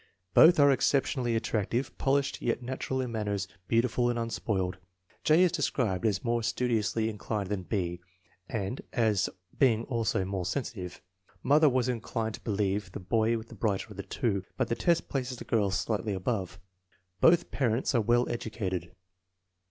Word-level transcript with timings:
Both 0.33 0.59
are 0.59 0.71
exceptionally 0.71 1.35
attractive, 1.35 1.95
polished 1.99 2.41
yet 2.41 2.63
natural 2.63 3.01
in 3.01 3.11
manners, 3.11 3.47
beautiful 3.67 4.09
and 4.09 4.17
unspoiled. 4.17 4.79
J. 5.23 5.43
is 5.43 5.51
described 5.51 6.07
as 6.07 6.23
more 6.23 6.41
studiously 6.41 7.07
inclined 7.07 7.49
than 7.49 7.61
B. 7.61 8.01
and 8.49 8.81
as 8.93 9.29
being 9.59 9.83
also 9.83 10.25
more 10.25 10.43
sensitive. 10.47 11.01
Mother 11.43 11.69
was 11.69 11.87
inclined 11.87 12.33
to 12.33 12.41
believe 12.41 12.91
the 12.93 12.99
boy 12.99 13.37
the 13.43 13.53
brighter 13.53 13.89
of 13.91 13.97
the 13.97 14.01
two, 14.01 14.43
but 14.57 14.69
the 14.69 14.75
test 14.75 15.07
places 15.07 15.37
the 15.37 15.43
girl 15.45 15.69
slightly 15.69 16.15
above. 16.15 16.57
Both 17.19 17.51
parents 17.51 17.93
are 17.93 18.01
well 18.01 18.27
educated. 18.27 18.95